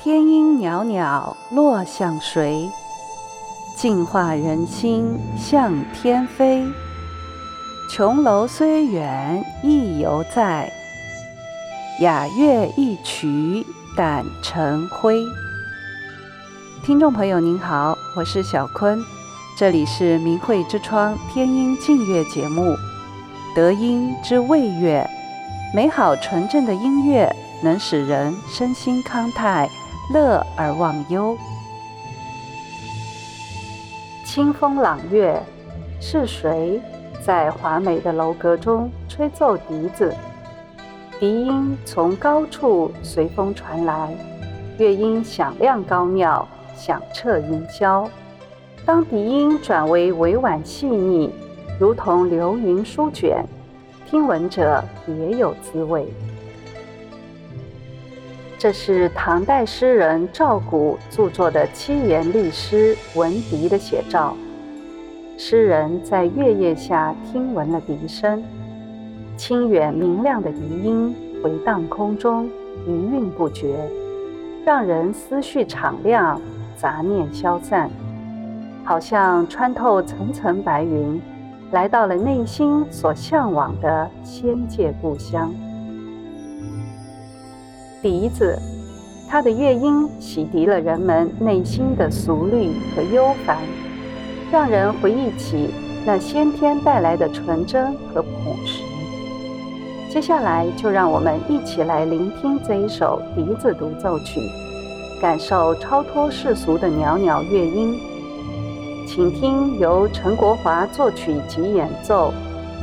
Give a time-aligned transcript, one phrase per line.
[0.00, 2.70] 天音袅袅落向谁？
[3.74, 6.64] 净化人心向天飞。
[7.90, 10.72] 琼楼虽远意犹在，
[11.98, 13.66] 雅乐一曲
[13.96, 15.20] 胆成灰。
[16.84, 19.04] 听众朋友您好，我是小坤，
[19.58, 22.76] 这里是明慧之窗天音静乐节目，
[23.52, 25.04] 德音之味乐，
[25.74, 27.34] 美好纯正的音乐
[27.64, 29.68] 能使人身心康泰，
[30.10, 31.36] 乐而忘忧。
[34.24, 35.38] 清风朗月，
[36.00, 36.80] 是谁
[37.22, 40.14] 在华美的楼阁中吹奏笛子？
[41.20, 44.14] 笛音从高处随风传来，
[44.78, 48.08] 乐音响亮高妙，响彻云霄。
[48.86, 51.30] 当笛音转为委婉细腻，
[51.78, 53.44] 如同流云舒卷，
[54.06, 56.06] 听闻者别有滋味。
[58.58, 64.34] 这是唐代诗人赵谷著作的七言律诗《闻笛》的写照。
[65.36, 68.42] 诗人在月夜下听闻了笛声，
[69.36, 72.50] 清远明亮的笛音回荡空中，
[72.84, 73.78] 余韵不绝，
[74.66, 76.40] 让人思绪敞亮，
[76.76, 77.88] 杂念消散，
[78.82, 81.22] 好像穿透层层白云，
[81.70, 85.54] 来到了内心所向往的仙界故乡。
[88.00, 88.56] 笛子，
[89.28, 93.58] 它的乐音洗涤了人们内心的俗虑和忧烦，
[94.52, 95.70] 让人回忆起
[96.06, 98.84] 那先天带来的纯真和朴实。
[100.08, 104.40] 接下来，就让我们一起来聆听这一首笛子独奏曲，
[105.20, 107.98] 感受超脱世俗的袅袅乐音。
[109.08, 112.32] 请听由陈国华作曲及演奏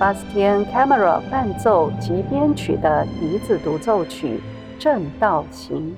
[0.00, 4.40] ，Bastien Camera 伴奏及编曲的笛子独奏曲。
[4.82, 5.96] 正道行。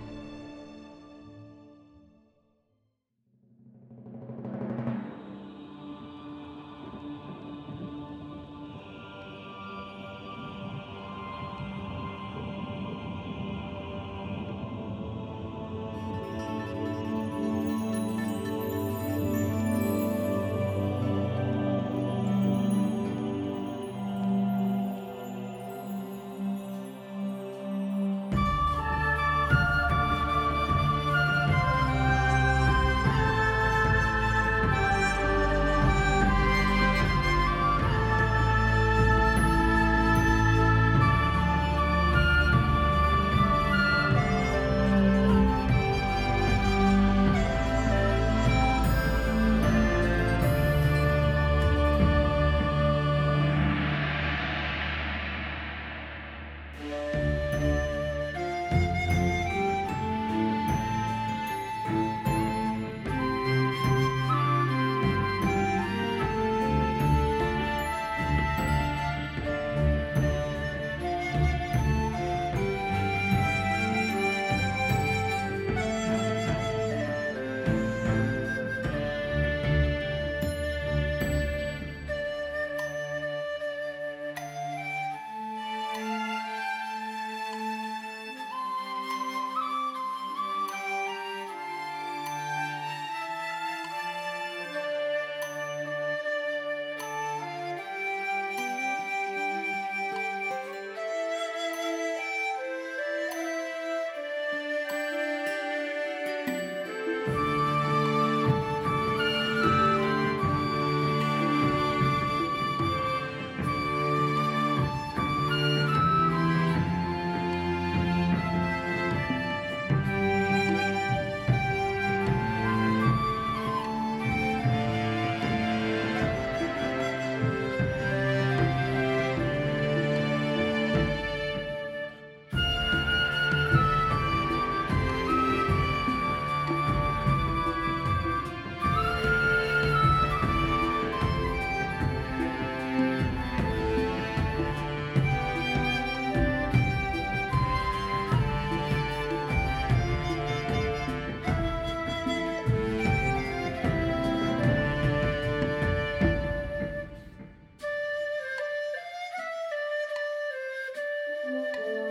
[161.46, 162.03] Música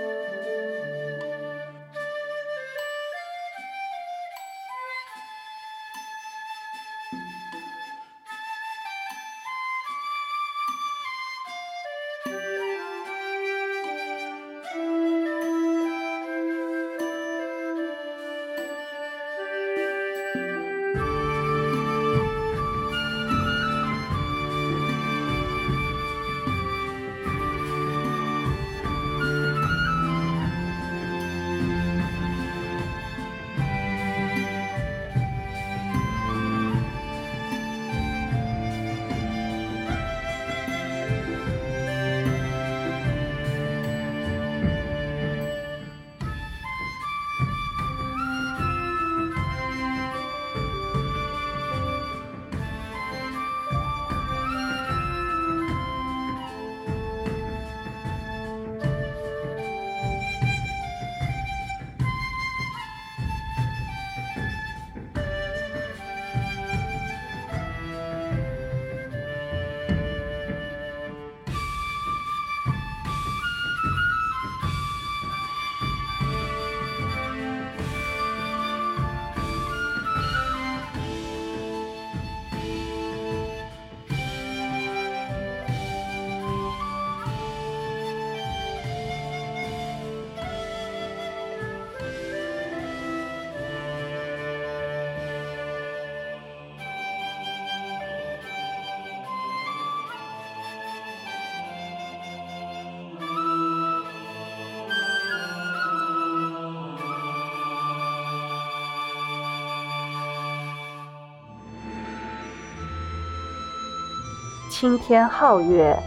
[114.83, 115.97] 青天皓月，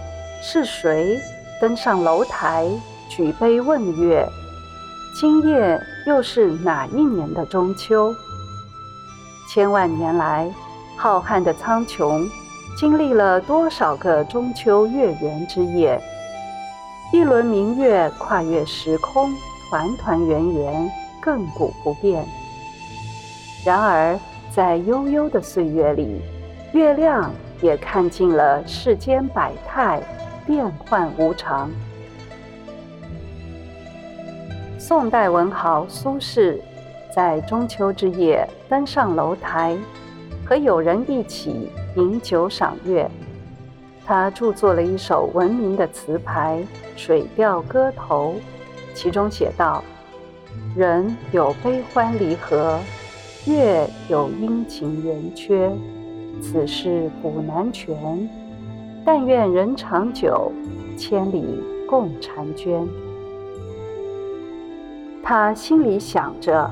[0.42, 1.18] 是谁
[1.58, 2.68] 登上楼台
[3.08, 4.28] 举杯问月？
[5.18, 8.14] 今夜又是哪一年的中秋？
[9.48, 10.52] 千万年来，
[10.94, 12.28] 浩瀚的苍穹
[12.76, 15.98] 经历了多少个中秋月圆之夜？
[17.14, 19.34] 一轮明月跨越时空，
[19.70, 20.92] 团团圆圆，
[21.24, 22.22] 亘古不变。
[23.64, 24.20] 然而，
[24.54, 26.20] 在悠悠的岁月里，
[26.74, 30.00] 月亮也看尽了世间百态，
[30.46, 31.70] 变幻无常。
[34.78, 36.60] 宋代文豪苏轼
[37.14, 39.76] 在中秋之夜登上楼台，
[40.44, 43.10] 和友人一起饮酒赏月。
[44.04, 46.64] 他著作了一首闻名的词牌
[47.00, 48.34] 《水调歌头》，
[48.94, 49.82] 其中写道
[50.76, 52.78] ：“人有悲欢离合，
[53.46, 55.72] 月有阴晴圆缺，
[56.40, 58.28] 此事古难全。
[59.04, 60.50] 但愿人长久，
[60.96, 61.44] 千里
[61.88, 62.86] 共婵娟。”
[65.22, 66.70] 他心里想着，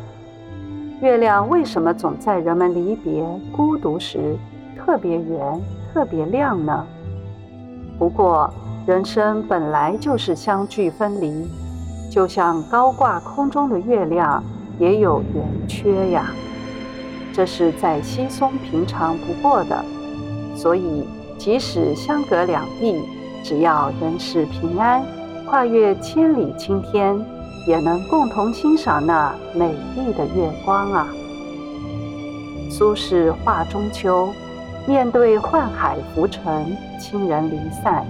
[1.00, 4.36] 月亮为什么总在人们离别、孤独时
[4.76, 5.60] 特别圆、
[5.92, 6.86] 特别亮呢？
[7.98, 8.52] 不过，
[8.86, 11.48] 人生本来就是相聚分离，
[12.10, 14.42] 就像高挂空中的月亮
[14.78, 16.30] 也有圆缺呀，
[17.34, 19.84] 这是再稀松平常不过的。
[20.56, 21.04] 所以，
[21.36, 23.02] 即使相隔两地，
[23.42, 25.02] 只要人世平安，
[25.44, 27.22] 跨越千里青天。
[27.66, 31.08] 也能共同欣赏那美丽的月光啊！
[32.70, 34.28] 苏轼画中秋，
[34.86, 38.04] 面对宦海浮沉、亲人离散，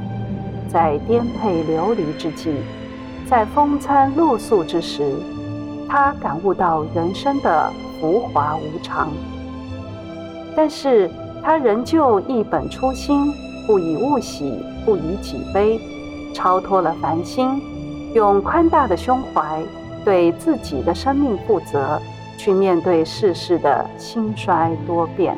[0.69, 2.57] 在颠沛流离之际，
[3.31, 5.15] 在风餐露宿之时，
[5.89, 7.73] 他感悟到人生的
[8.05, 9.09] 浮华无常。
[10.55, 11.11] 但是
[11.43, 13.33] 他仍旧一本初心，
[13.67, 15.81] 不以物喜，不以己悲，
[16.35, 17.63] 超脱了凡心。
[18.13, 19.63] 用宽大的胸怀，
[20.05, 21.99] 对自己的生命负责，
[22.37, 25.35] 去面对世事的兴衰多变。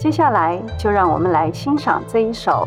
[0.00, 2.66] 接下来，就让我们来欣赏这一首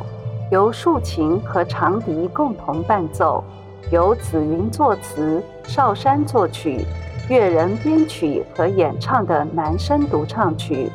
[0.52, 3.44] 由竖琴和长笛共同伴奏，
[3.92, 6.86] 由紫云作词、少山作曲、
[7.30, 10.90] 乐人编曲和演唱的男声独唱曲，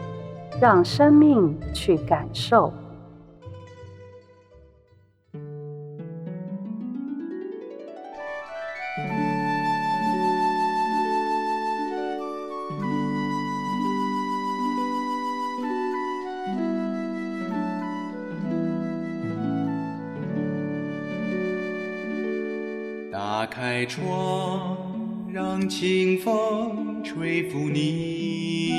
[0.60, 2.72] 让生命去感受。
[23.10, 24.77] 打开窗，
[25.40, 28.72] 让清风吹拂你；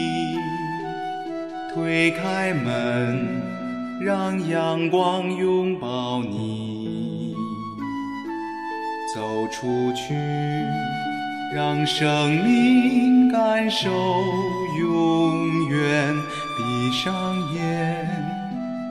[1.74, 3.25] 推开门，
[4.01, 7.34] 让阳光拥抱你。
[9.16, 10.13] 走出去，
[11.56, 13.89] 让生命感受
[14.82, 16.13] 永远。
[16.58, 18.06] 闭上眼，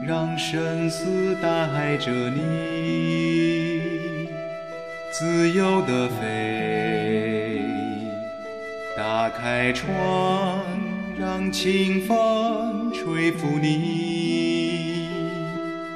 [0.07, 3.79] 让生死带着你。
[5.11, 6.78] 自由地飞，
[9.29, 10.65] 打开窗，
[11.19, 15.05] 让清风吹拂你；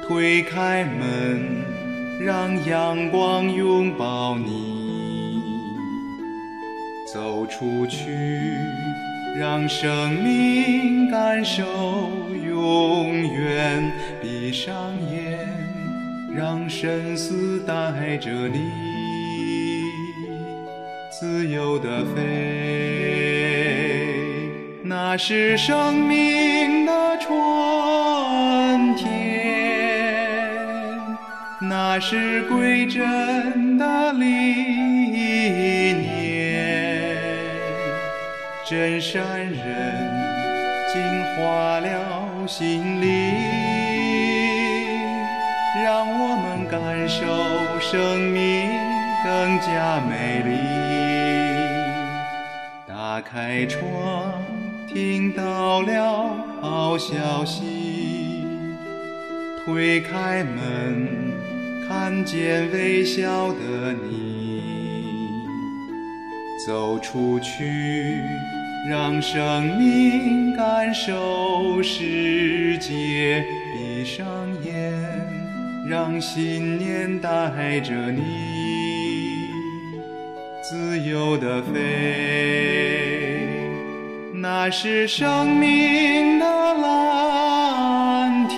[0.06, 1.64] 推开门，
[2.20, 5.42] 让阳光拥抱你。
[7.12, 8.12] 走出去，
[9.36, 11.64] 让生命感受
[12.46, 13.92] 永远。
[14.22, 15.40] 闭上眼，
[16.32, 18.60] 让神思带着你。
[21.10, 22.83] 自由地飞，
[25.14, 29.06] 那是生命的春天，
[31.60, 34.24] 那是归真的理
[35.94, 37.14] 念。
[38.68, 39.54] 真善人
[40.92, 41.00] 净
[41.36, 41.86] 化了
[42.48, 43.06] 心灵，
[45.84, 47.24] 让我们感受
[47.80, 48.68] 生命
[49.22, 50.58] 更加美丽。
[52.88, 54.42] 打开窗，
[54.94, 57.64] 听到了好消息；
[59.64, 61.08] 推开门，
[61.88, 64.62] 看见微笑的你。
[66.64, 68.20] 走出去，
[68.88, 73.42] 让生命感受世界；
[73.74, 74.24] 闭上
[74.62, 74.94] 眼，
[75.88, 78.22] 让信念带着你，
[80.62, 82.33] 自由地飞。
[84.66, 88.56] 那是生命的蓝天，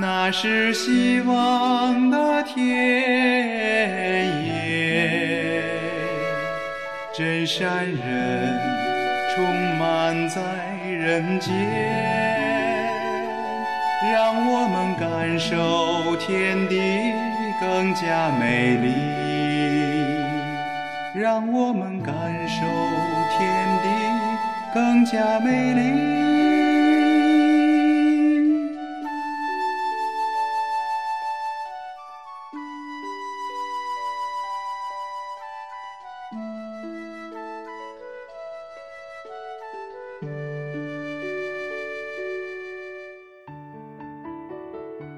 [0.00, 2.64] 那是希望的田
[4.42, 5.62] 野，
[7.14, 8.58] 真善人
[9.34, 9.44] 充
[9.76, 10.40] 满在
[10.82, 11.52] 人间，
[14.14, 17.12] 让我们感受天地
[17.60, 18.94] 更加美丽，
[21.14, 22.14] 让我们感
[24.76, 25.80] 更加美丽。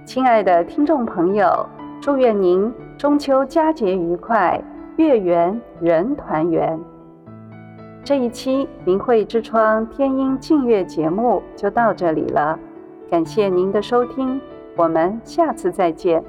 [0.07, 1.69] 亲爱的听众朋友，
[2.01, 4.63] 祝愿您中秋佳节愉快，
[4.99, 6.79] 月圆人团圆。
[8.05, 12.59] 这一期明慧之窗天音净月节目就到这里了，
[13.11, 14.41] 感谢您的收听，
[14.77, 16.25] 我们下次再见。